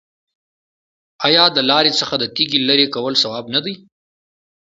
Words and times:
آیا 1.27 1.45
د 1.55 1.57
لارې 1.69 1.91
څخه 1.99 2.15
د 2.19 2.23
تیږې 2.35 2.59
لرې 2.69 2.85
کول 2.95 3.13
ثواب 3.23 3.45
نه 3.55 3.59
دی؟ 3.65 3.75